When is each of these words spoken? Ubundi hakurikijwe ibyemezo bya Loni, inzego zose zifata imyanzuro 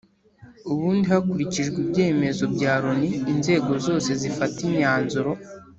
Ubundi 0.71 1.05
hakurikijwe 1.13 1.77
ibyemezo 1.85 2.43
bya 2.55 2.73
Loni, 2.81 3.09
inzego 3.33 3.71
zose 3.85 4.09
zifata 4.21 4.57
imyanzuro 4.67 5.31